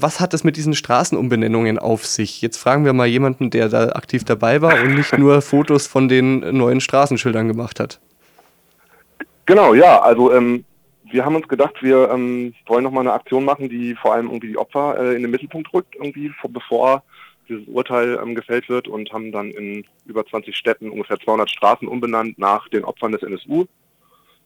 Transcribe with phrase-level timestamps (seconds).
[0.00, 2.42] Was hat es mit diesen Straßenumbenennungen auf sich?
[2.42, 6.08] Jetzt fragen wir mal jemanden, der da aktiv dabei war und nicht nur Fotos von
[6.08, 8.00] den neuen Straßenschildern gemacht hat.
[9.46, 10.64] Genau, ja, also ähm,
[11.10, 14.48] wir haben uns gedacht, wir ähm, wollen nochmal eine Aktion machen, die vor allem irgendwie
[14.48, 17.02] die Opfer äh, in den Mittelpunkt rückt, irgendwie bevor
[17.48, 21.88] dieses Urteil ähm, gefällt wird und haben dann in über 20 Städten ungefähr 200 Straßen
[21.88, 23.66] umbenannt nach den Opfern des NSU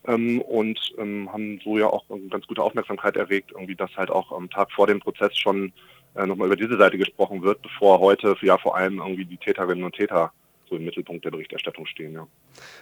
[0.07, 4.33] ähm, und ähm, haben so ja auch ganz gute Aufmerksamkeit erregt, irgendwie, dass halt auch
[4.33, 5.73] am Tag vor dem Prozess schon
[6.15, 9.85] äh, nochmal über diese Seite gesprochen wird, bevor heute ja vor allem irgendwie die Täterinnen
[9.85, 10.33] und Täter
[10.73, 12.15] so im Mittelpunkt der Berichterstattung stehen.
[12.15, 12.27] Ja.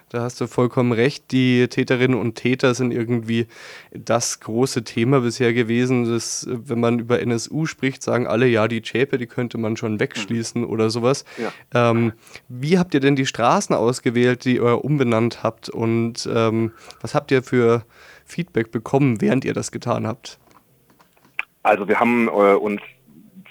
[0.09, 1.33] Da hast du vollkommen recht.
[1.33, 3.47] Die Täterinnen und Täter sind irgendwie
[3.91, 6.11] das große Thema bisher gewesen.
[6.11, 9.99] Dass, wenn man über NSU spricht, sagen alle, ja, die Zschäpe, die könnte man schon
[9.99, 10.71] wegschließen mhm.
[10.71, 11.25] oder sowas.
[11.37, 11.91] Ja.
[11.91, 12.13] Ähm,
[12.49, 15.69] wie habt ihr denn die Straßen ausgewählt, die ihr umbenannt habt?
[15.69, 17.85] Und ähm, was habt ihr für
[18.25, 20.39] Feedback bekommen, während ihr das getan habt?
[21.63, 22.81] Also wir haben äh, uns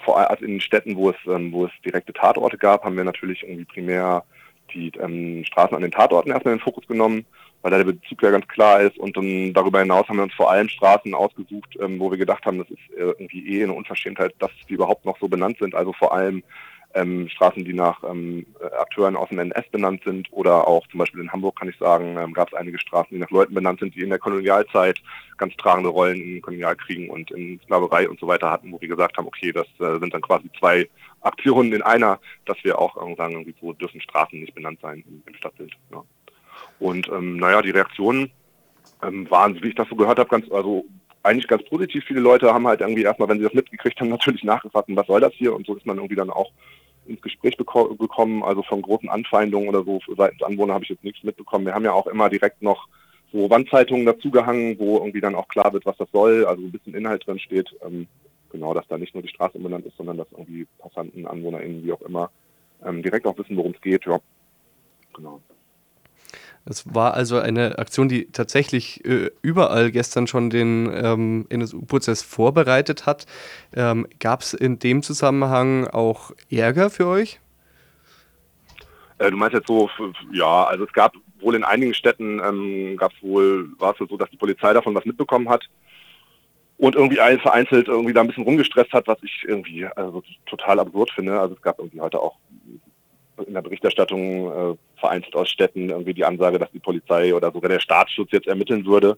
[0.04, 3.04] vor allem also in Städten, wo es, ähm, wo es direkte Tatorte gab, haben wir
[3.04, 4.24] natürlich irgendwie primär
[4.72, 7.26] die ähm, Straßen an den Tatorten erstmal in den Fokus genommen,
[7.62, 8.98] weil da der Bezug ja ganz klar ist.
[8.98, 12.44] Und dann darüber hinaus haben wir uns vor allem Straßen ausgesucht, ähm, wo wir gedacht
[12.44, 15.74] haben, das ist äh, irgendwie eh eine Unverschämtheit, dass die überhaupt noch so benannt sind.
[15.74, 16.42] Also vor allem
[16.94, 18.46] ähm, Straßen, die nach ähm,
[18.78, 22.16] Akteuren aus dem NS benannt sind oder auch zum Beispiel in Hamburg kann ich sagen,
[22.18, 25.00] ähm, gab es einige Straßen, die nach Leuten benannt sind, die in der Kolonialzeit
[25.36, 29.16] ganz tragende Rollen in Kolonialkriegen und in Sklaverei und so weiter hatten, wo wir gesagt
[29.16, 30.88] haben, okay, das äh, sind dann quasi zwei
[31.20, 35.04] Aktionen in einer, dass wir auch äh, sagen, irgendwie so dürfen Straßen nicht benannt sein
[35.06, 35.72] im, im Stadtbild.
[35.92, 36.02] Ja.
[36.78, 38.30] Und ähm, naja, die Reaktionen
[39.02, 40.84] ähm, waren, wie ich das so gehört habe, ganz, also
[41.22, 42.04] eigentlich ganz positiv.
[42.04, 45.20] Viele Leute haben halt irgendwie erstmal, wenn sie das mitgekriegt haben, natürlich nachgefragt, was soll
[45.20, 45.54] das hier?
[45.54, 46.50] Und so ist man irgendwie dann auch
[47.06, 48.42] ins Gespräch bekommen.
[48.42, 51.66] Also von großen Anfeindungen oder so seitens Anwohner habe ich jetzt nichts mitbekommen.
[51.66, 52.88] Wir haben ja auch immer direkt noch
[53.32, 56.94] so Wandzeitungen dazugehangen, wo irgendwie dann auch klar wird, was das soll, also ein bisschen
[56.94, 57.68] Inhalt drin steht.
[57.84, 58.06] Ähm,
[58.50, 61.92] genau, dass da nicht nur die Straße umbenannt ist, sondern dass irgendwie Passanten, AnwohnerInnen, wie
[61.92, 62.30] auch immer,
[62.84, 64.04] ähm, direkt auch wissen, worum es geht.
[64.06, 64.18] Ja,
[65.14, 65.40] genau.
[66.66, 73.06] Es war also eine Aktion, die tatsächlich äh, überall gestern schon den ähm, NSU-Prozess vorbereitet
[73.06, 73.26] hat.
[73.74, 77.40] Ähm, Gab es in dem Zusammenhang auch Ärger für euch?
[79.18, 79.88] Äh, du meinst jetzt so,
[80.32, 84.16] ja, also es gab wohl in einigen Städten, ähm, gab es wohl, war es so,
[84.16, 85.64] dass die Polizei davon was mitbekommen hat
[86.80, 91.10] und irgendwie vereinzelt irgendwie da ein bisschen rumgestresst hat, was ich irgendwie also total absurd
[91.12, 91.38] finde.
[91.38, 92.36] Also es gab irgendwie heute auch
[93.46, 97.70] in der Berichterstattung äh, vereinzelt aus Städten irgendwie die Ansage, dass die Polizei oder sogar
[97.70, 99.16] der Staatsschutz jetzt ermitteln würde,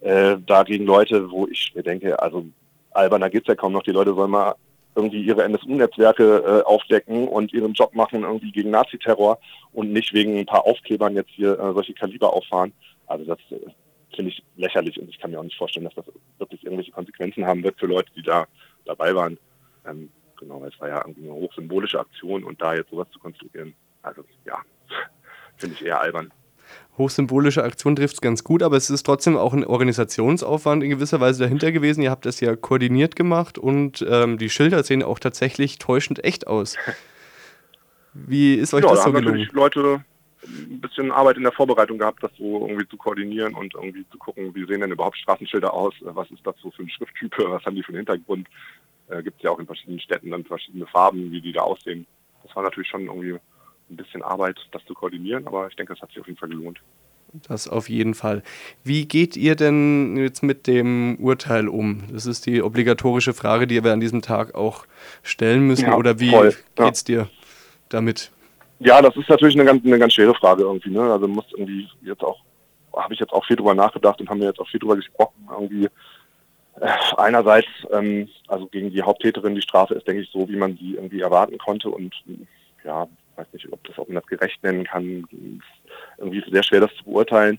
[0.00, 2.46] äh, dagegen Leute, wo ich mir denke, also
[2.92, 4.54] alberner geht's ja kaum noch, die Leute sollen mal
[4.94, 9.38] irgendwie ihre NSU-Netzwerke äh, aufdecken und ihren Job machen irgendwie gegen Naziterror
[9.72, 12.72] und nicht wegen ein paar Aufklebern jetzt hier äh, solche Kaliber auffahren.
[13.06, 13.70] Also das äh,
[14.14, 16.06] finde ich lächerlich und ich kann mir auch nicht vorstellen, dass das
[16.38, 18.46] wirklich irgendwelche Konsequenzen haben wird für Leute, die da
[18.84, 19.38] dabei waren.
[19.86, 23.74] Ähm, genau, es war ja irgendwie eine hochsymbolische Aktion und da jetzt sowas zu konstruieren,
[24.02, 24.58] also ja,
[25.60, 26.32] finde ich eher albern.
[26.98, 31.20] Hochsymbolische Aktion trifft es ganz gut, aber es ist trotzdem auch ein Organisationsaufwand in gewisser
[31.20, 32.02] Weise dahinter gewesen.
[32.02, 36.46] Ihr habt das ja koordiniert gemacht und ähm, die Schilder sehen auch tatsächlich täuschend echt
[36.46, 36.76] aus.
[38.12, 39.38] Wie ist euch ja, das da so haben gelungen?
[39.38, 40.04] natürlich Leute
[40.42, 44.18] ein bisschen Arbeit in der Vorbereitung gehabt, das so irgendwie zu koordinieren und irgendwie zu
[44.18, 47.64] gucken, wie sehen denn überhaupt Straßenschilder aus, was ist das so für ein Schrifttype, was
[47.64, 48.48] haben die für einen Hintergrund,
[49.08, 52.06] äh, gibt es ja auch in verschiedenen Städten dann verschiedene Farben, wie die da aussehen.
[52.42, 53.38] Das war natürlich schon irgendwie
[53.90, 56.48] ein bisschen Arbeit, das zu koordinieren, aber ich denke, es hat sich auf jeden Fall
[56.48, 56.80] gelohnt.
[57.48, 58.42] Das auf jeden Fall.
[58.82, 62.02] Wie geht ihr denn jetzt mit dem Urteil um?
[62.12, 64.84] Das ist die obligatorische Frage, die wir an diesem Tag auch
[65.22, 65.86] stellen müssen.
[65.86, 66.84] Ja, Oder wie voll, ja.
[66.86, 67.28] geht's dir
[67.88, 68.32] damit?
[68.80, 70.90] Ja, das ist natürlich eine ganz, eine ganz schwere Frage irgendwie.
[70.90, 71.02] Ne?
[71.02, 72.40] Also muss irgendwie jetzt auch,
[72.96, 75.48] habe ich jetzt auch viel drüber nachgedacht und haben wir jetzt auch viel drüber gesprochen.
[75.50, 75.88] Irgendwie
[76.80, 80.76] äh, einerseits, ähm, also gegen die Haupttäterin die Strafe ist, denke ich, so, wie man
[80.78, 82.14] sie irgendwie erwarten konnte und
[82.84, 83.06] ja,
[83.40, 85.26] weiß nicht, ob, das, ob man das gerecht nennen kann.
[86.18, 87.58] Irgendwie sehr schwer, das zu beurteilen.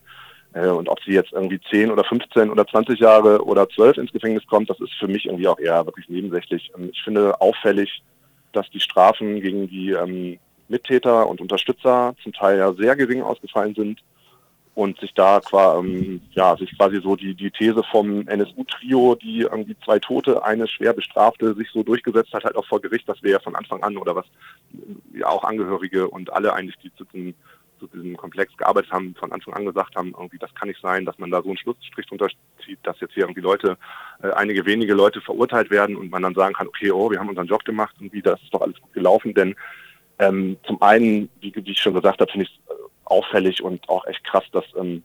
[0.53, 4.11] Äh, und ob sie jetzt irgendwie 10 oder 15 oder 20 Jahre oder 12 ins
[4.11, 6.71] Gefängnis kommt, das ist für mich irgendwie auch eher wirklich nebensächlich.
[6.77, 8.01] Ähm, ich finde auffällig,
[8.53, 13.75] dass die Strafen gegen die ähm, Mittäter und Unterstützer zum Teil ja sehr gering ausgefallen
[13.75, 14.01] sind
[14.81, 19.77] und sich da ähm, ja, sich quasi so die, die These vom NSU-Trio, die irgendwie
[19.85, 23.33] zwei Tote, eine schwer Bestrafte, sich so durchgesetzt hat, halt auch vor Gericht, das wäre
[23.33, 24.25] ja von Anfang an oder was
[25.13, 27.35] ja auch Angehörige und alle eigentlich, die zu diesem,
[27.79, 31.05] zu diesem Komplex gearbeitet haben, von Anfang an gesagt haben, irgendwie das kann nicht sein,
[31.05, 32.29] dass man da so einen Schlussstrich drunter
[32.65, 33.77] zieht, dass jetzt hier irgendwie Leute,
[34.23, 37.29] äh, einige wenige Leute verurteilt werden und man dann sagen kann, okay, oh, wir haben
[37.29, 39.55] unseren Job gemacht und wie, das ist doch alles gut gelaufen, denn
[40.17, 42.70] ähm, zum einen, wie, wie ich schon gesagt habe, finde ich es
[43.11, 45.03] auffällig und auch echt krass, dass ähm,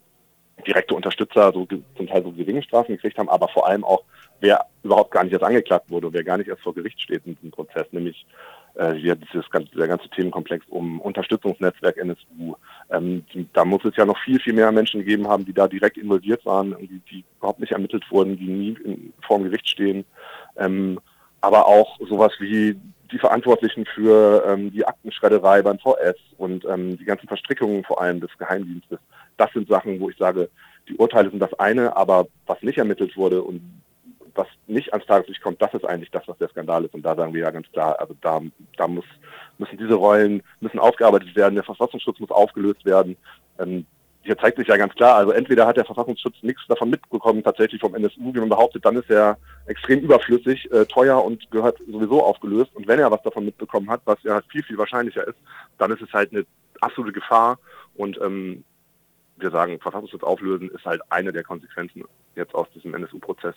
[0.67, 1.67] direkte Unterstützer so
[1.97, 4.03] zum Teil so geringe Strafen gekriegt haben, aber vor allem auch
[4.41, 7.35] wer überhaupt gar nicht erst angeklagt wurde, wer gar nicht erst vor Gericht steht in
[7.35, 8.26] diesem Prozess, nämlich
[8.75, 12.55] äh, dieses ganze, der ganze Themenkomplex um Unterstützungsnetzwerk NSU.
[12.91, 15.97] Ähm, da muss es ja noch viel, viel mehr Menschen gegeben haben, die da direkt
[15.97, 20.05] involviert waren, die, die überhaupt nicht ermittelt wurden, die nie in, vor dem Gericht stehen.
[20.56, 21.00] Ähm,
[21.41, 22.79] aber auch sowas wie
[23.12, 28.20] die Verantwortlichen für ähm, die Aktenschredderei beim VS und ähm, die ganzen Verstrickungen vor allem
[28.20, 28.99] des Geheimdienstes.
[29.37, 30.49] Das sind Sachen, wo ich sage,
[30.88, 33.61] die Urteile sind das eine, aber was nicht ermittelt wurde und
[34.35, 36.94] was nicht ans Tageslicht kommt, das ist eigentlich das, was der Skandal ist.
[36.94, 38.41] Und da sagen wir ja ganz klar, also da,
[38.76, 39.05] da muss,
[39.59, 43.17] müssen diese Rollen müssen aufgearbeitet werden, der Verfassungsschutz muss aufgelöst werden.
[43.59, 43.87] Ähm,
[44.26, 47.81] hier zeigt sich ja ganz klar, also entweder hat der Verfassungsschutz nichts davon mitbekommen, tatsächlich
[47.81, 52.23] vom NSU, wie man behauptet, dann ist er extrem überflüssig, äh, teuer und gehört sowieso
[52.23, 52.70] aufgelöst.
[52.75, 55.38] Und wenn er was davon mitbekommen hat, was ja viel, viel wahrscheinlicher ist,
[55.78, 56.44] dann ist es halt eine
[56.81, 57.58] absolute Gefahr.
[57.94, 58.64] Und ähm,
[59.37, 63.55] wir sagen, Verfassungsschutz auflösen ist halt eine der Konsequenzen jetzt aus diesem NSU-Prozess